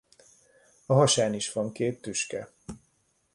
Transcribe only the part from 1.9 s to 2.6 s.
tüske.